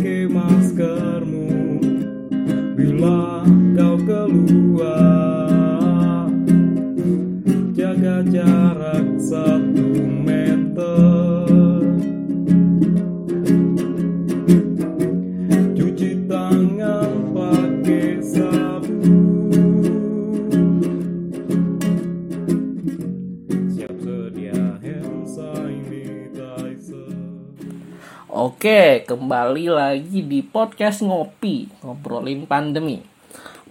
[0.00, 1.76] pakai maskermu.
[2.72, 3.44] Bila
[3.76, 5.44] kau keluar
[7.76, 11.39] jaga jarak satu meter
[28.60, 33.00] Oke, kembali lagi di podcast Ngopi, ngobrolin pandemi.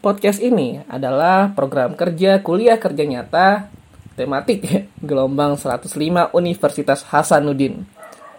[0.02, 3.70] Podcast ini adalah program kerja kuliah kerja nyata
[4.18, 4.66] tematik
[5.06, 5.94] gelombang 105
[6.34, 7.86] Universitas Hasanuddin,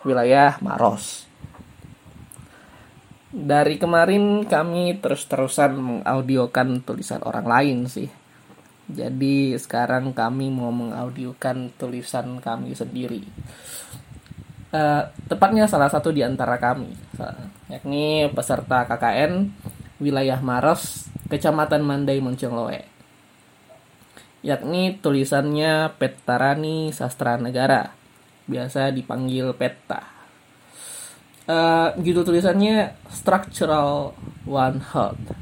[0.02, 1.30] wilayah Maros.
[3.30, 8.10] Dari kemarin kami terus-terusan mengaudiokan tulisan orang lain sih.
[8.90, 13.22] Jadi sekarang kami mau mengaudiokan tulisan kami sendiri.
[14.70, 16.94] Eh, tepatnya salah satu di antara kami,
[17.66, 19.50] yakni peserta KKN
[19.98, 22.86] wilayah Maros, Kecamatan Mandai Moncongloe.
[24.46, 27.90] Yakni tulisannya Petarani Sastra Negara,
[28.46, 30.06] biasa dipanggil Peta.
[31.50, 34.14] Eh, judul tulisannya Structural
[34.46, 35.34] One Health,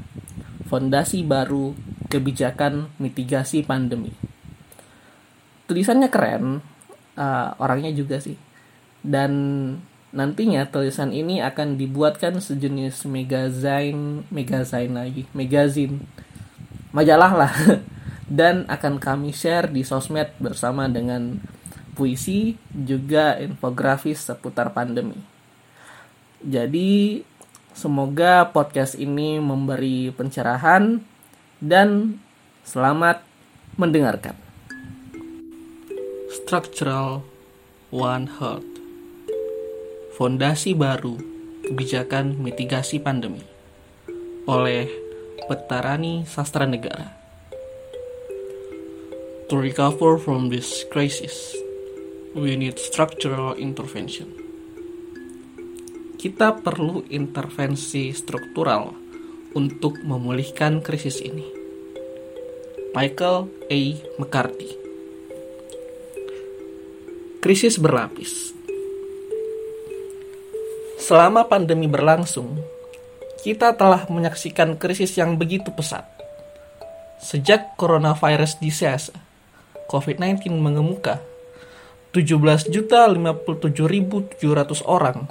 [0.65, 1.77] Fondasi Baru
[2.09, 4.09] Kebijakan Mitigasi Pandemi.
[5.69, 6.65] Tulisannya keren,
[7.13, 8.48] eh, orangnya juga sih
[9.05, 9.31] dan
[10.09, 16.01] nantinya tulisan ini akan dibuatkan sejenis magazine magazine lagi magazine
[16.91, 17.53] majalah lah.
[18.29, 21.41] Dan akan kami share di sosmed bersama dengan
[21.97, 25.17] puisi juga infografis seputar pandemi.
[26.39, 27.25] Jadi
[27.73, 31.01] semoga podcast ini memberi pencerahan
[31.57, 32.21] dan
[32.63, 33.25] selamat
[33.81, 34.37] mendengarkan.
[36.29, 37.25] Structural
[37.89, 38.78] one heart
[40.19, 41.15] Fondasi Baru
[41.63, 43.39] Kebijakan Mitigasi Pandemi
[44.51, 44.91] oleh
[45.47, 47.07] Petarani Sastra Negara.
[49.47, 51.55] To recover from this crisis,
[52.35, 54.27] we need structural intervention.
[56.19, 58.91] Kita perlu intervensi struktural
[59.55, 61.47] untuk memulihkan krisis ini.
[62.91, 63.81] Michael A.
[64.19, 64.75] McCarthy
[67.39, 68.58] Krisis berlapis
[71.09, 72.61] Selama pandemi berlangsung,
[73.41, 76.05] kita telah menyaksikan krisis yang begitu pesat.
[77.17, 79.09] Sejak coronavirus disease,
[79.89, 81.17] COVID-19 mengemuka,
[82.13, 84.37] 17.057.700
[84.85, 85.25] orang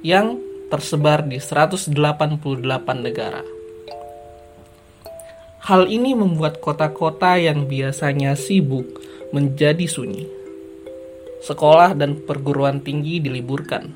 [0.06, 0.38] yang
[0.70, 1.90] tersebar di 188
[3.02, 3.63] negara.
[5.64, 9.00] Hal ini membuat kota-kota yang biasanya sibuk
[9.32, 10.28] menjadi sunyi.
[11.40, 13.88] Sekolah dan perguruan tinggi diliburkan.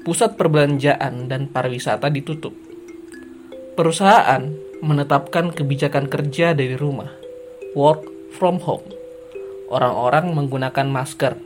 [0.00, 2.56] Pusat perbelanjaan dan pariwisata ditutup.
[3.76, 4.48] Perusahaan
[4.80, 7.12] menetapkan kebijakan kerja dari rumah,
[7.76, 8.88] work from home.
[9.68, 11.36] Orang-orang menggunakan masker,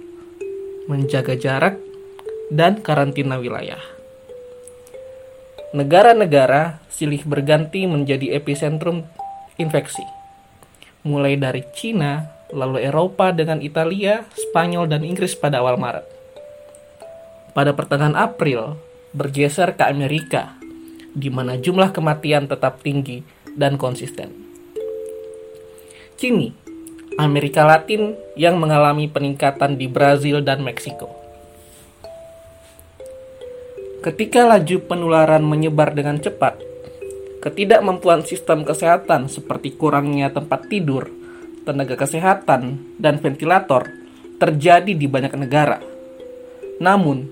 [0.86, 1.82] menjaga jarak,
[2.54, 3.95] dan karantina wilayah
[5.74, 9.02] negara-negara silih berganti menjadi epicentrum
[9.58, 10.04] infeksi.
[11.02, 16.06] Mulai dari Cina, lalu Eropa dengan Italia, Spanyol, dan Inggris pada awal Maret.
[17.54, 18.76] Pada pertengahan April,
[19.16, 20.54] bergeser ke Amerika,
[21.16, 23.24] di mana jumlah kematian tetap tinggi
[23.56, 24.28] dan konsisten.
[26.20, 26.52] Kini,
[27.16, 31.25] Amerika Latin yang mengalami peningkatan di Brazil dan Meksiko.
[34.06, 36.62] Ketika laju penularan menyebar dengan cepat,
[37.42, 41.10] ketidakmampuan sistem kesehatan seperti kurangnya tempat tidur,
[41.66, 43.90] tenaga kesehatan, dan ventilator
[44.38, 45.82] terjadi di banyak negara.
[46.78, 47.26] Namun,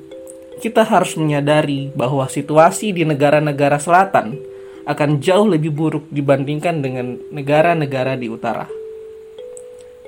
[0.58, 4.34] kita harus menyadari bahwa situasi di negara-negara selatan
[4.82, 8.66] akan jauh lebih buruk dibandingkan dengan negara-negara di utara.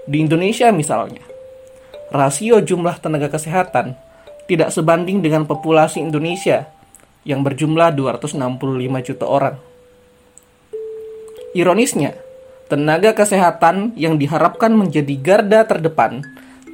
[0.02, 1.22] Di Indonesia misalnya,
[2.10, 4.05] rasio jumlah tenaga kesehatan
[4.46, 6.70] tidak sebanding dengan populasi Indonesia
[7.26, 8.38] yang berjumlah 265
[9.02, 9.56] juta orang.
[11.52, 12.14] Ironisnya,
[12.70, 16.22] tenaga kesehatan yang diharapkan menjadi garda terdepan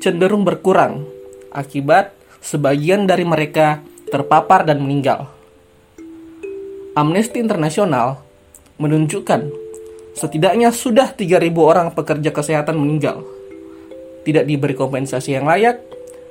[0.05, 1.09] cenderung berkurang
[1.55, 3.81] akibat sebagian dari mereka
[4.13, 5.31] terpapar dan meninggal.
[6.93, 8.21] Amnesty Internasional
[8.77, 9.49] menunjukkan
[10.13, 13.25] setidaknya sudah 3.000 orang pekerja kesehatan meninggal.
[14.29, 15.81] Tidak diberi kompensasi yang layak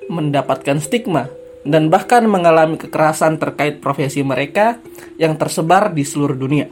[0.09, 1.29] mendapatkan stigma
[1.61, 4.81] dan bahkan mengalami kekerasan terkait profesi mereka
[5.21, 6.67] yang tersebar di seluruh dunia.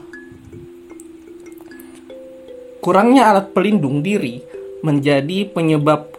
[2.79, 4.41] Kurangnya alat pelindung diri
[4.81, 6.15] menjadi penyebab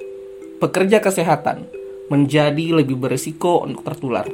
[0.61, 1.67] pekerja kesehatan
[2.13, 4.29] menjadi lebih berisiko untuk tertular.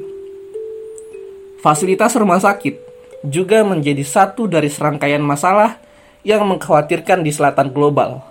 [1.63, 2.75] Fasilitas rumah sakit
[3.23, 5.79] juga menjadi satu dari serangkaian masalah
[6.27, 8.25] yang mengkhawatirkan di selatan global.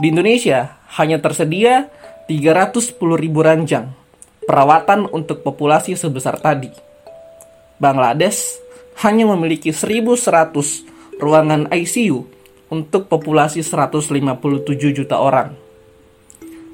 [0.00, 1.92] Di Indonesia hanya tersedia
[2.30, 3.90] 310 ribu ranjang
[4.46, 6.70] perawatan untuk populasi sebesar tadi.
[7.82, 8.54] Bangladesh
[9.02, 12.22] hanya memiliki 1100 ruangan ICU
[12.70, 14.62] untuk populasi 157
[14.94, 15.58] juta orang.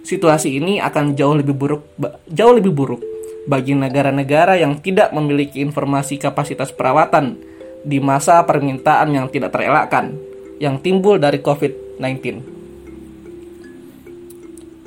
[0.04, 1.88] Situasi ini akan jauh lebih buruk
[2.28, 3.00] jauh lebih buruk
[3.48, 7.40] bagi negara-negara yang tidak memiliki informasi kapasitas perawatan
[7.80, 10.20] di masa permintaan yang tidak terelakkan
[10.60, 12.55] yang timbul dari COVID-19.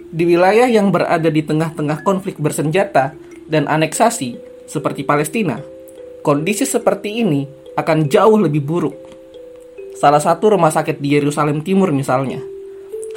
[0.10, 3.14] Di wilayah yang berada di tengah-tengah konflik bersenjata
[3.46, 5.62] dan aneksasi seperti Palestina,
[6.26, 7.46] kondisi seperti ini
[7.78, 8.98] akan jauh lebih buruk.
[9.98, 12.42] Salah satu rumah sakit di Yerusalem Timur misalnya,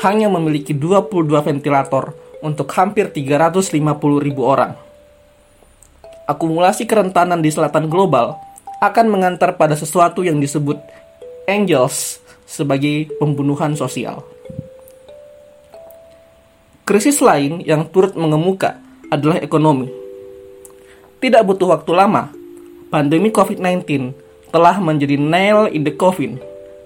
[0.05, 2.13] hanya memiliki 22 ventilator
[2.45, 3.73] untuk hampir 350
[4.21, 4.93] ribu orang
[6.27, 8.39] akumulasi kerentanan di selatan global
[8.81, 10.81] akan mengantar pada sesuatu yang disebut
[11.47, 12.19] angels
[12.49, 14.25] sebagai pembunuhan sosial.
[16.93, 18.77] Krisis lain yang turut mengemuka
[19.09, 19.89] adalah ekonomi.
[21.25, 22.29] Tidak butuh waktu lama,
[22.93, 24.13] pandemi COVID-19
[24.53, 26.37] telah menjadi nail in the coffin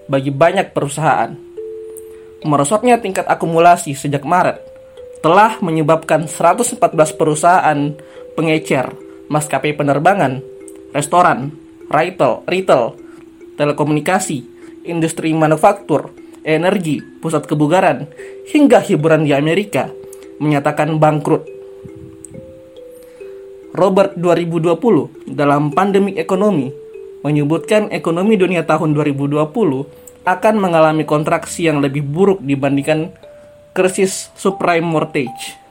[0.06, 1.34] bagi banyak perusahaan.
[2.46, 4.62] Merosotnya tingkat akumulasi sejak Maret
[5.26, 6.78] telah menyebabkan 114
[7.18, 7.90] perusahaan
[8.38, 8.94] pengecer
[9.26, 10.38] maskapai penerbangan,
[10.94, 11.50] restoran,
[11.90, 12.94] retail, retail,
[13.58, 14.46] telekomunikasi,
[14.86, 16.14] industri manufaktur,
[16.46, 18.06] energi, pusat kebugaran,
[18.54, 19.90] hingga hiburan di Amerika
[20.38, 21.42] menyatakan bangkrut.
[23.74, 26.70] Robert 2020 dalam pandemik ekonomi
[27.20, 29.42] menyebutkan ekonomi dunia tahun 2020
[30.22, 33.10] akan mengalami kontraksi yang lebih buruk dibandingkan
[33.74, 35.66] krisis subprime mortgage.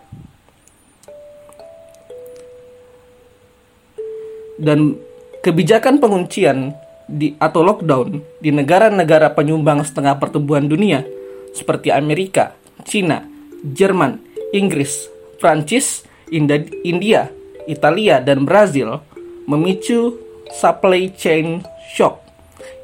[4.60, 4.96] dan
[5.44, 6.74] kebijakan penguncian
[7.06, 11.06] di atau lockdown di negara-negara penyumbang setengah pertumbuhan dunia
[11.54, 13.24] seperti Amerika, Cina,
[13.62, 14.20] Jerman,
[14.52, 15.08] Inggris,
[15.38, 17.30] Prancis, India,
[17.70, 19.00] Italia, dan Brazil
[19.46, 20.18] memicu
[20.50, 21.62] supply chain
[21.94, 22.22] shock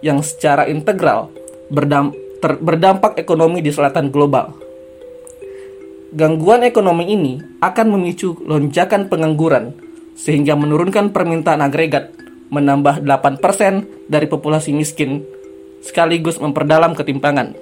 [0.05, 1.33] yang secara integral
[1.73, 4.53] berdam ter berdampak ekonomi di selatan global.
[6.11, 7.33] Gangguan ekonomi ini
[7.63, 9.71] akan memicu lonjakan pengangguran
[10.19, 12.11] sehingga menurunkan permintaan agregat
[12.51, 15.23] menambah 8% dari populasi miskin
[15.81, 17.55] sekaligus memperdalam ketimpangan.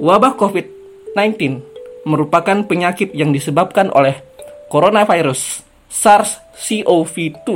[0.00, 1.60] Wabah COVID-19
[2.08, 4.24] merupakan penyakit yang disebabkan oleh
[4.72, 5.60] coronavirus
[5.92, 7.48] SARS-CoV-2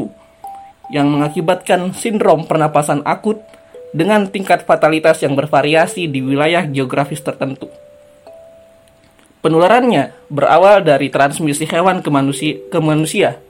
[0.93, 3.41] yang mengakibatkan sindrom pernapasan akut
[3.97, 7.73] dengan tingkat fatalitas yang bervariasi di wilayah geografis tertentu.
[9.45, 13.45] Penularannya berawal dari transmisi hewan ke manusia, ke manusia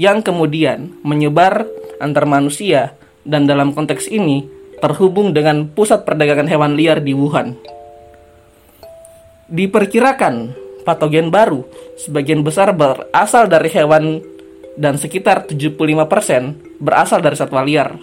[0.00, 1.68] yang kemudian menyebar
[2.00, 2.96] antar manusia
[3.28, 4.48] dan dalam konteks ini
[4.80, 7.60] terhubung dengan pusat perdagangan hewan liar di Wuhan.
[9.52, 10.56] Diperkirakan
[10.88, 11.68] patogen baru
[12.00, 14.24] sebagian besar berasal dari hewan
[14.80, 18.00] dan sekitar 75% berasal dari satwa liar.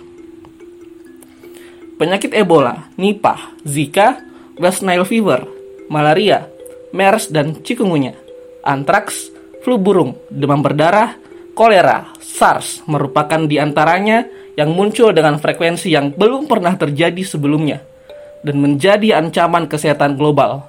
[1.97, 4.21] Penyakit Ebola, Nipah, Zika,
[4.61, 5.47] West Nile fever,
[5.89, 6.53] malaria,
[6.95, 8.15] MERS dan cikungunya,
[8.63, 9.27] antraks,
[9.67, 11.19] flu burung, demam berdarah,
[11.51, 14.23] kolera, SARS merupakan di antaranya
[14.55, 17.83] yang muncul dengan frekuensi yang belum pernah terjadi sebelumnya
[18.47, 20.63] dan menjadi ancaman kesehatan global.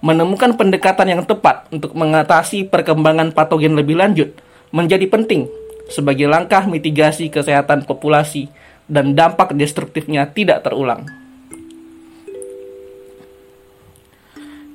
[0.00, 4.32] Menemukan pendekatan yang tepat untuk mengatasi perkembangan patogen lebih lanjut
[4.72, 5.44] menjadi penting
[5.92, 8.48] sebagai langkah mitigasi kesehatan populasi
[8.88, 11.19] dan dampak destruktifnya tidak terulang.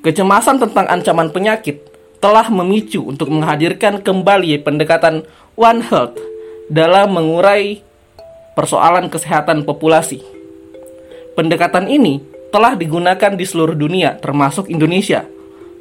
[0.05, 1.81] Kecemasan tentang ancaman penyakit
[2.21, 5.25] telah memicu untuk menghadirkan kembali pendekatan
[5.57, 6.21] One Health
[6.69, 7.81] dalam mengurai
[8.53, 10.21] persoalan kesehatan populasi.
[11.33, 12.21] Pendekatan ini
[12.53, 15.25] telah digunakan di seluruh dunia, termasuk Indonesia,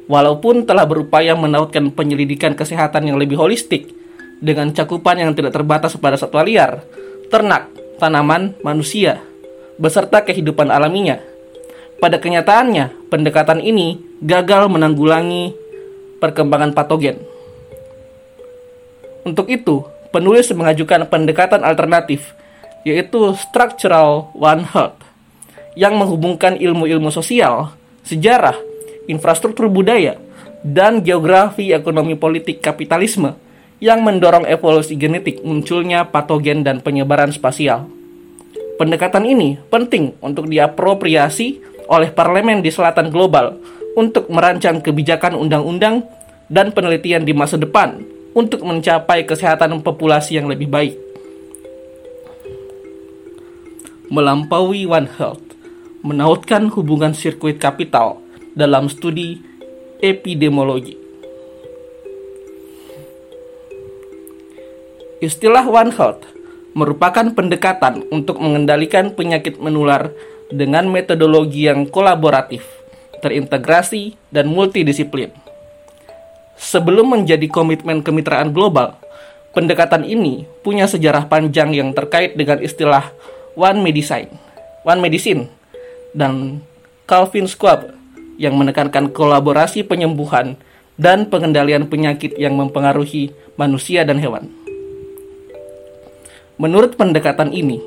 [0.09, 3.93] walaupun telah berupaya menautkan penyelidikan kesehatan yang lebih holistik
[4.41, 6.81] dengan cakupan yang tidak terbatas pada satwa liar,
[7.29, 7.69] ternak,
[8.01, 9.21] tanaman, manusia,
[9.77, 11.21] beserta kehidupan alaminya.
[12.01, 15.55] Pada kenyataannya, pendekatan ini gagal menanggulangi
[16.19, 17.15] perkembangan patogen.
[19.23, 22.35] Untuk itu, penulis mengajukan pendekatan alternatif,
[22.83, 24.99] yaitu Structural One Health,
[25.79, 27.71] yang menghubungkan ilmu-ilmu sosial,
[28.03, 28.59] sejarah,
[29.07, 30.19] infrastruktur budaya,
[30.59, 33.31] dan geografi ekonomi politik kapitalisme
[33.79, 37.87] yang mendorong evolusi genetik munculnya patogen dan penyebaran spasial.
[38.75, 43.57] Pendekatan ini penting untuk diapropriasi oleh parlemen di selatan global
[43.95, 46.03] untuk merancang kebijakan undang-undang
[46.51, 48.03] dan penelitian di masa depan
[48.35, 50.95] untuk mencapai kesehatan populasi yang lebih baik.
[54.11, 55.41] Melampaui One Health
[56.05, 58.21] menautkan hubungan sirkuit kapital
[58.53, 59.41] dalam studi
[59.97, 60.93] epidemiologi.
[65.23, 66.21] Istilah One Health
[66.75, 70.13] merupakan pendekatan untuk mengendalikan penyakit menular
[70.51, 72.65] dengan metodologi yang kolaboratif,
[73.21, 75.33] terintegrasi, dan multidisiplin.
[76.55, 78.95] Sebelum menjadi komitmen kemitraan global,
[79.51, 83.11] pendekatan ini punya sejarah panjang yang terkait dengan istilah
[83.55, 84.31] One Medicine,
[84.83, 85.51] One Medicine,
[86.15, 86.63] dan
[87.07, 87.91] Calvin Schwab
[88.35, 90.59] yang menekankan kolaborasi penyembuhan
[90.95, 94.47] dan pengendalian penyakit yang mempengaruhi manusia dan hewan.
[96.55, 97.83] Menurut pendekatan ini,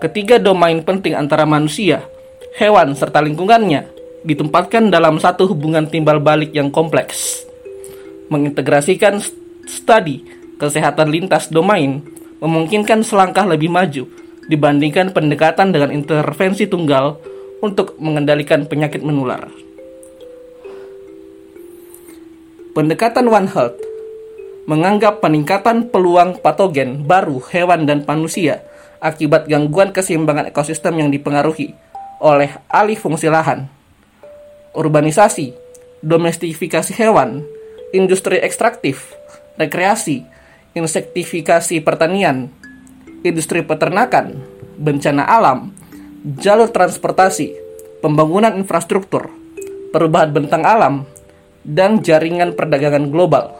[0.00, 2.08] ketiga domain penting antara manusia,
[2.56, 3.86] hewan, serta lingkungannya
[4.24, 7.44] ditempatkan dalam satu hubungan timbal balik yang kompleks.
[8.32, 9.20] Mengintegrasikan
[9.68, 10.24] studi
[10.56, 12.00] kesehatan lintas domain
[12.40, 14.08] memungkinkan selangkah lebih maju
[14.48, 17.20] dibandingkan pendekatan dengan intervensi tunggal
[17.60, 19.46] untuk mengendalikan penyakit menular.
[22.70, 23.76] Pendekatan One Health
[24.64, 28.62] menganggap peningkatan peluang patogen baru hewan dan manusia
[29.00, 31.72] akibat gangguan keseimbangan ekosistem yang dipengaruhi
[32.20, 33.66] oleh alih fungsi lahan,
[34.76, 35.56] urbanisasi,
[36.04, 37.42] domestifikasi hewan,
[37.96, 39.16] industri ekstraktif,
[39.56, 40.28] rekreasi,
[40.76, 42.52] insektifikasi pertanian,
[43.24, 44.36] industri peternakan,
[44.76, 45.72] bencana alam,
[46.38, 47.56] jalur transportasi,
[48.04, 49.32] pembangunan infrastruktur,
[49.96, 51.08] perubahan bentang alam,
[51.64, 53.56] dan jaringan perdagangan global.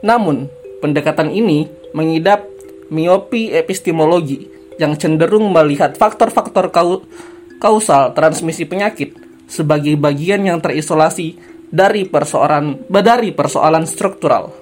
[0.00, 0.48] Namun,
[0.80, 2.44] pendekatan ini mengidap
[2.92, 6.68] miopi epistemologi yang cenderung melihat faktor-faktor
[7.56, 9.16] kausal transmisi penyakit
[9.48, 11.38] sebagai bagian yang terisolasi
[11.70, 14.52] dari persoalan dari persoalan struktural.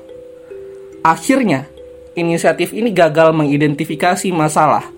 [1.04, 1.68] Akhirnya,
[2.16, 4.88] inisiatif ini gagal mengidentifikasi masalah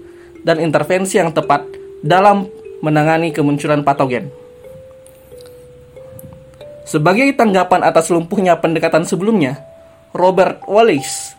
[0.46, 1.66] dan intervensi yang tepat
[2.04, 2.46] dalam
[2.84, 4.30] menangani kemunculan patogen.
[6.86, 9.58] Sebagai tanggapan atas lumpuhnya pendekatan sebelumnya,
[10.14, 11.35] Robert Wallace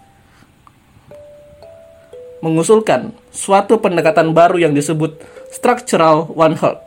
[2.48, 5.20] mengusulkan suatu pendekatan baru yang disebut
[5.52, 6.80] structural one health.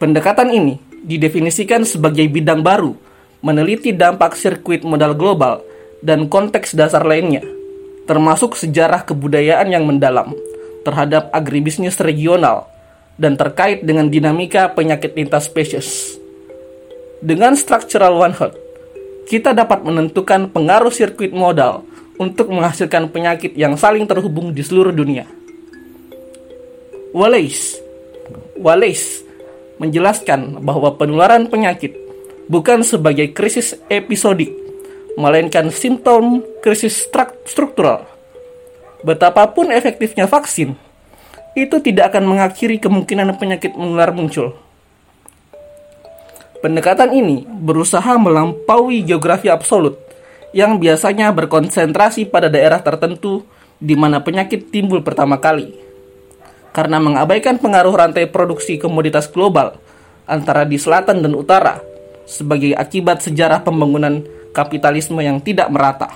[0.00, 2.96] Pendekatan ini didefinisikan sebagai bidang baru,
[3.44, 5.60] meneliti dampak sirkuit modal global
[6.00, 7.44] dan konteks dasar lainnya,
[8.08, 10.32] termasuk sejarah kebudayaan yang mendalam
[10.84, 12.68] terhadap agribisnis regional
[13.20, 16.16] dan terkait dengan dinamika penyakit lintas spesies.
[17.24, 18.58] Dengan structural one health,
[19.24, 21.84] kita dapat menentukan pengaruh sirkuit modal
[22.18, 25.26] untuk menghasilkan penyakit yang saling terhubung di seluruh dunia.
[27.14, 27.78] Wallace,
[28.58, 29.22] Wallace
[29.78, 31.94] menjelaskan bahwa penularan penyakit
[32.50, 34.50] bukan sebagai krisis episodik,
[35.14, 37.06] melainkan simptom krisis
[37.46, 38.06] struktural.
[39.04, 40.74] Betapapun efektifnya vaksin,
[41.54, 44.58] itu tidak akan mengakhiri kemungkinan penyakit menular muncul.
[46.64, 50.00] Pendekatan ini berusaha melampaui geografi absolut
[50.54, 53.42] yang biasanya berkonsentrasi pada daerah tertentu
[53.82, 55.74] di mana penyakit timbul pertama kali.
[56.70, 59.74] Karena mengabaikan pengaruh rantai produksi komoditas global
[60.30, 61.82] antara di selatan dan utara
[62.24, 64.22] sebagai akibat sejarah pembangunan
[64.54, 66.08] kapitalisme yang tidak merata.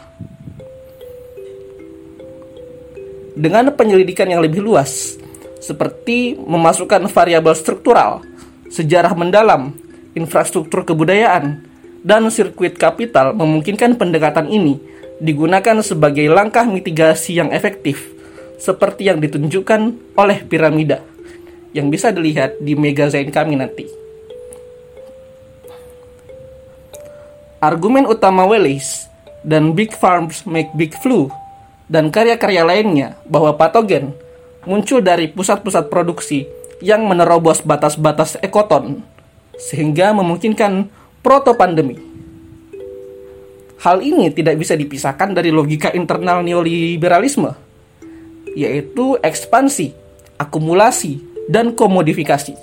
[3.39, 5.15] Dengan penyelidikan yang lebih luas,
[5.63, 8.23] seperti memasukkan variabel struktural,
[8.67, 9.79] sejarah mendalam,
[10.19, 11.68] infrastruktur kebudayaan,
[12.03, 14.79] dan sirkuit kapital memungkinkan pendekatan ini
[15.19, 18.07] digunakan sebagai langkah mitigasi yang efektif,
[18.59, 21.03] seperti yang ditunjukkan oleh piramida
[21.75, 23.87] yang bisa dilihat di magazine kami nanti.
[27.59, 29.11] Argumen utama Wallace
[29.43, 31.27] dan Big Farms Make Big Flu
[31.91, 34.15] dan karya-karya lainnya bahwa patogen
[34.63, 36.47] muncul dari pusat-pusat produksi
[36.79, 39.03] yang menerobos batas-batas ekoton
[39.59, 40.87] sehingga memungkinkan
[41.21, 41.97] proto-pandemi.
[43.79, 47.55] Hal ini tidak bisa dipisahkan dari logika internal neoliberalisme,
[48.59, 49.95] yaitu ekspansi,
[50.35, 52.59] akumulasi, dan komodifikasi.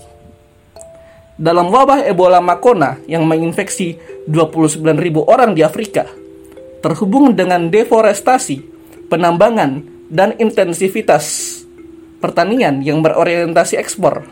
[1.35, 3.95] Dalam wabah Ebola Makona yang menginfeksi
[4.27, 4.91] 29.000
[5.23, 6.07] orang di Afrika,
[6.83, 8.63] terhubung dengan deforestasi,
[9.07, 11.57] penambangan, dan intensivitas
[12.21, 14.25] pertanian yang berorientasi ekspor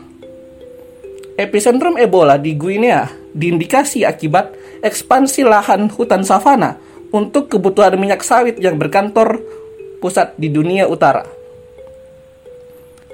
[1.34, 6.78] Epicentrum Ebola di Guinea diindikasi akibat ekspansi lahan hutan savana
[7.10, 9.42] untuk kebutuhan minyak sawit yang berkantor
[9.98, 11.26] pusat di dunia utara.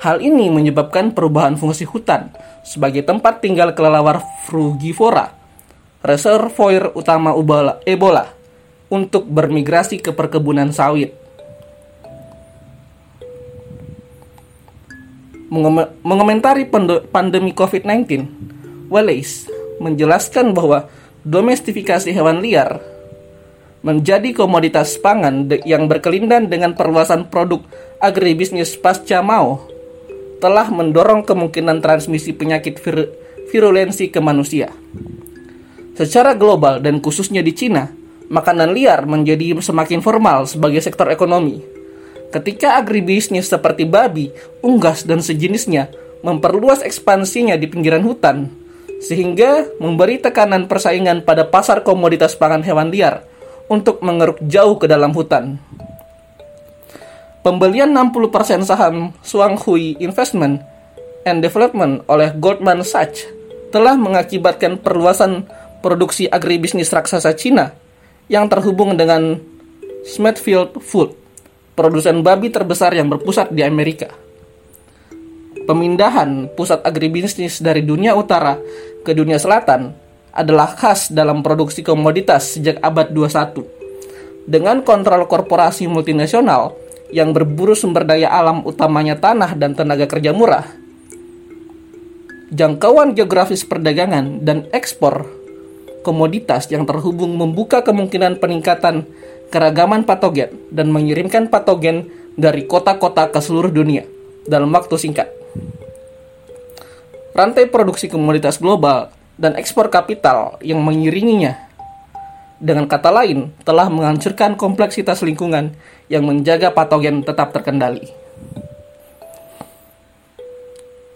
[0.01, 2.33] Hal ini menyebabkan perubahan fungsi hutan
[2.65, 5.29] sebagai tempat tinggal kelelawar frugivora,
[6.01, 7.37] reservoir utama
[7.85, 8.33] Ebola,
[8.89, 11.13] untuk bermigrasi ke perkebunan sawit.
[16.01, 16.65] Mengomentari
[17.13, 18.25] pandemi COVID-19,
[18.89, 20.87] Wallace menjelaskan bahwa
[21.27, 22.79] domestifikasi hewan liar
[23.81, 27.65] menjadi komoditas pangan yang berkelindan dengan perluasan produk
[27.97, 29.65] agribisnis pasca Mao
[30.45, 33.09] telah mendorong kemungkinan transmisi penyakit vir
[33.49, 34.69] virulensi ke manusia.
[35.97, 37.89] Secara global dan khususnya di Cina,
[38.29, 41.81] makanan liar menjadi semakin formal sebagai sektor ekonomi
[42.31, 44.31] Ketika agribisnis seperti babi,
[44.63, 45.91] unggas, dan sejenisnya
[46.23, 48.55] memperluas ekspansinya di pinggiran hutan,
[49.01, 53.25] sehingga memberi tekanan persaingan pada pasar komoditas pangan hewan liar
[53.73, 55.57] untuk mengeruk jauh ke dalam hutan.
[57.41, 59.17] Pembelian 60% saham
[59.65, 60.61] Hui Investment
[61.25, 63.25] and Development oleh Goldman Sachs
[63.73, 65.49] telah mengakibatkan perluasan
[65.81, 67.73] produksi agribisnis raksasa Cina
[68.29, 69.41] yang terhubung dengan
[70.05, 71.17] Smithfield Food
[71.73, 74.13] produsen babi terbesar yang berpusat di Amerika.
[75.65, 78.61] Pemindahan pusat agribisnis dari dunia utara
[79.05, 79.97] ke dunia selatan
[80.31, 84.47] adalah khas dalam produksi komoditas sejak abad 21.
[84.47, 86.75] Dengan kontrol korporasi multinasional
[87.11, 90.65] yang berburu sumber daya alam utamanya tanah dan tenaga kerja murah,
[92.51, 95.27] jangkauan geografis perdagangan dan ekspor
[96.01, 99.05] komoditas yang terhubung membuka kemungkinan peningkatan
[99.53, 104.07] keragaman patogen dan mengirimkan patogen dari kota-kota ke seluruh dunia
[104.47, 105.40] dalam waktu singkat.
[107.31, 111.71] Rantai produksi komoditas global dan ekspor kapital yang mengiringinya
[112.61, 115.73] dengan kata lain telah menghancurkan kompleksitas lingkungan
[116.13, 118.13] yang menjaga patogen tetap terkendali.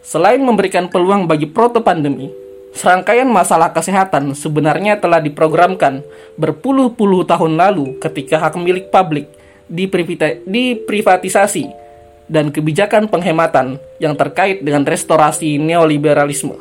[0.01, 2.31] Selain memberikan peluang bagi proto pandemi,
[2.75, 6.03] Serangkaian masalah kesehatan sebenarnya telah diprogramkan
[6.35, 9.31] berpuluh-puluh tahun lalu ketika hak milik publik
[9.71, 11.84] diprivatisasi
[12.29, 16.57] dan kebijakan penghematan yang terkait dengan restorasi neoliberalisme.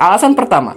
[0.00, 0.76] Alasan pertama,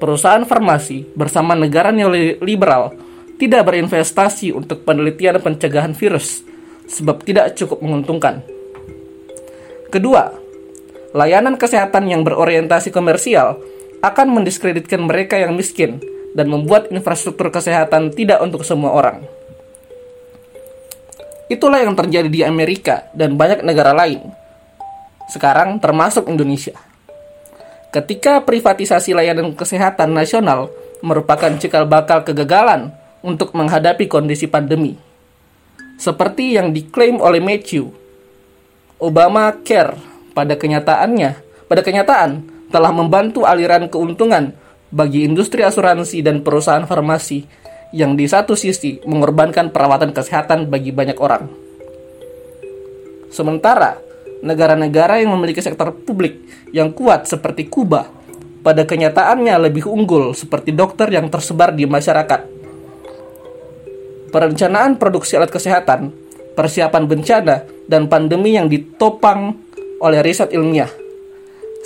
[0.00, 2.96] perusahaan farmasi bersama negara neoliberal
[3.36, 6.40] tidak berinvestasi untuk penelitian pencegahan virus
[6.88, 8.40] sebab tidak cukup menguntungkan.
[9.92, 10.32] Kedua,
[11.12, 13.60] layanan kesehatan yang berorientasi komersial
[14.00, 16.00] akan mendiskreditkan mereka yang miskin
[16.36, 19.35] dan membuat infrastruktur kesehatan tidak untuk semua orang.
[21.46, 24.18] Itulah yang terjadi di Amerika dan banyak negara lain.
[25.30, 26.74] Sekarang termasuk Indonesia.
[27.94, 30.68] Ketika privatisasi layanan kesehatan nasional
[31.06, 32.90] merupakan cikal bakal kegagalan
[33.22, 34.98] untuk menghadapi kondisi pandemi.
[35.96, 37.88] Seperti yang diklaim oleh Matthew,
[39.00, 39.96] Obama Care
[40.36, 41.30] pada kenyataannya,
[41.66, 42.30] pada kenyataan
[42.68, 44.52] telah membantu aliran keuntungan
[44.92, 47.48] bagi industri asuransi dan perusahaan farmasi
[47.96, 51.48] yang di satu sisi mengorbankan perawatan kesehatan bagi banyak orang.
[53.32, 53.96] Sementara,
[54.44, 56.44] negara-negara yang memiliki sektor publik
[56.76, 58.04] yang kuat seperti Kuba
[58.60, 62.52] pada kenyataannya lebih unggul seperti dokter yang tersebar di masyarakat.
[64.28, 66.12] Perencanaan produksi alat kesehatan,
[66.52, 69.56] persiapan bencana, dan pandemi yang ditopang
[70.04, 70.92] oleh riset ilmiah–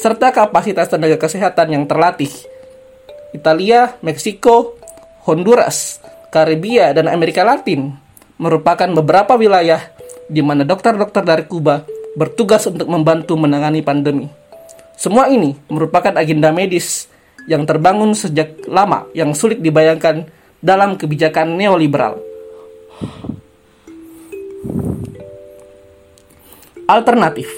[0.01, 2.33] serta kapasitas tenaga kesehatan yang terlatih.
[3.37, 4.80] Italia, Meksiko,
[5.29, 6.01] Honduras,
[6.33, 7.93] Karibia, dan Amerika Latin
[8.41, 9.81] merupakan beberapa wilayah
[10.31, 11.85] di mana dokter-dokter dari Kuba
[12.17, 14.27] bertugas untuk membantu menangani pandemi.
[14.97, 17.09] Semua ini merupakan agenda medis
[17.49, 20.29] yang terbangun sejak lama yang sulit dibayangkan
[20.61, 22.21] dalam kebijakan neoliberal.
[26.85, 27.49] Alternatif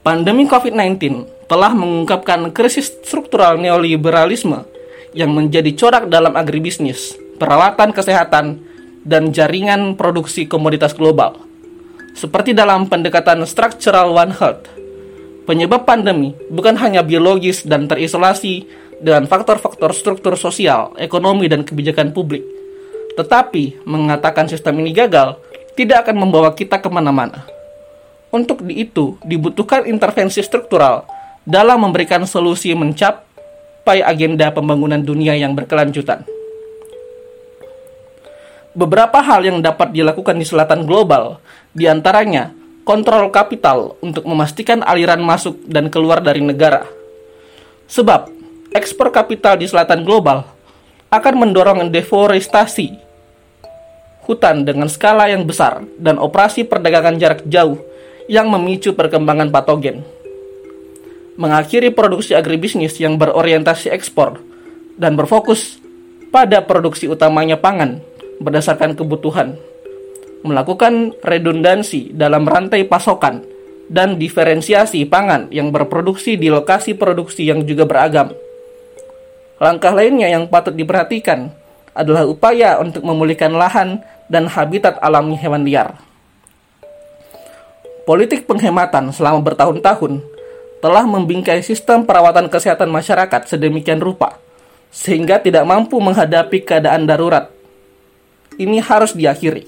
[0.00, 1.00] Pandemi COVID-19
[1.48, 4.73] telah mengungkapkan krisis struktural neoliberalisme
[5.14, 8.60] yang menjadi corak dalam agribisnis, peralatan kesehatan,
[9.06, 11.38] dan jaringan produksi komoditas global.
[12.14, 14.70] Seperti dalam pendekatan Structural One Health,
[15.46, 18.66] penyebab pandemi bukan hanya biologis dan terisolasi
[19.02, 22.42] dengan faktor-faktor struktur sosial, ekonomi, dan kebijakan publik,
[23.18, 25.38] tetapi mengatakan sistem ini gagal
[25.74, 27.46] tidak akan membawa kita ke mana-mana.
[28.34, 31.06] Untuk itu, dibutuhkan intervensi struktural
[31.46, 32.74] dalam memberikan solusi
[33.84, 36.24] mencapai agenda pembangunan dunia yang berkelanjutan.
[38.72, 41.36] Beberapa hal yang dapat dilakukan di selatan global,
[41.76, 42.48] di antaranya
[42.88, 46.88] kontrol kapital untuk memastikan aliran masuk dan keluar dari negara.
[47.84, 48.32] Sebab,
[48.72, 50.48] ekspor kapital di selatan global
[51.12, 52.88] akan mendorong deforestasi,
[54.24, 57.76] hutan dengan skala yang besar, dan operasi perdagangan jarak jauh
[58.32, 60.23] yang memicu perkembangan patogen.
[61.34, 64.38] Mengakhiri produksi agribisnis yang berorientasi ekspor
[64.94, 65.82] dan berfokus
[66.30, 67.98] pada produksi utamanya pangan
[68.38, 69.58] berdasarkan kebutuhan.
[70.46, 73.42] Melakukan redundansi dalam rantai pasokan
[73.90, 78.30] dan diferensiasi pangan yang berproduksi di lokasi produksi yang juga beragam.
[79.58, 81.50] Langkah lainnya yang patut diperhatikan
[81.94, 85.98] adalah upaya untuk memulihkan lahan dan habitat alami hewan liar.
[88.04, 90.33] Politik penghematan selama bertahun-tahun
[90.84, 94.36] telah membingkai sistem perawatan kesehatan masyarakat sedemikian rupa
[94.92, 97.48] sehingga tidak mampu menghadapi keadaan darurat.
[98.60, 99.64] Ini harus diakhiri.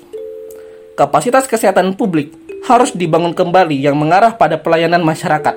[0.92, 2.36] Kapasitas kesehatan publik
[2.68, 5.56] harus dibangun kembali yang mengarah pada pelayanan masyarakat.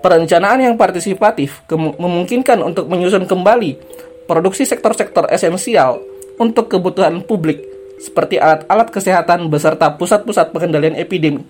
[0.00, 1.68] Perencanaan yang partisipatif
[2.00, 3.76] memungkinkan untuk menyusun kembali
[4.24, 6.00] produksi sektor-sektor esensial
[6.40, 7.60] untuk kebutuhan publik
[8.00, 11.44] seperti alat-alat kesehatan beserta pusat-pusat pengendalian epidemi.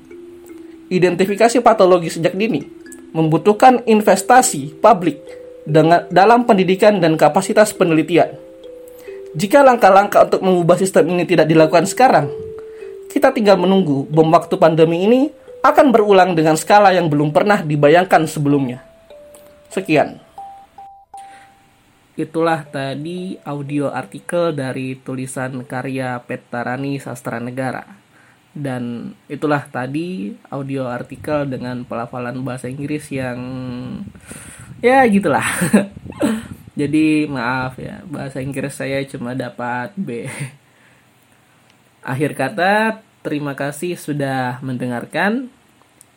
[0.90, 2.81] Identifikasi patologi sejak dini
[3.12, 5.20] membutuhkan investasi publik
[5.68, 8.35] dengan, dalam pendidikan dan kapasitas penelitian.
[9.33, 12.29] Jika langkah-langkah untuk mengubah sistem ini tidak dilakukan sekarang,
[13.09, 15.20] kita tinggal menunggu bom waktu pandemi ini
[15.64, 18.83] akan berulang dengan skala yang belum pernah dibayangkan sebelumnya.
[19.72, 20.20] Sekian.
[22.12, 27.88] Itulah tadi audio artikel dari tulisan karya Petarani Sastra Negara.
[28.52, 33.40] Dan itulah tadi audio artikel dengan pelafalan bahasa Inggris yang
[34.84, 35.44] ya gitulah.
[36.80, 40.24] Jadi maaf ya, bahasa Inggris saya cuma dapat B.
[42.00, 45.52] Akhir kata, terima kasih sudah mendengarkan.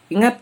[0.07, 0.39] Ingat,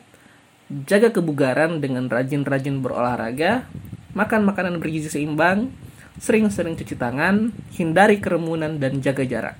[0.85, 3.65] jaga kebugaran dengan rajin-rajin berolahraga,
[4.13, 5.73] makan makanan bergizi seimbang,
[6.21, 9.57] sering-sering cuci tangan, hindari kerumunan dan jaga jarak.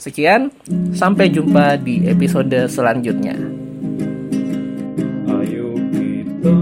[0.00, 0.48] Sekian,
[0.96, 3.36] sampai jumpa di episode selanjutnya.
[5.28, 6.56] Ayo kita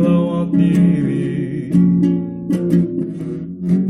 [0.00, 1.68] rawat diri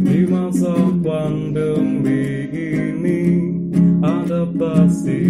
[0.03, 0.75] Di masa
[1.07, 3.23] pandemi ini
[4.03, 5.23] Adaptasi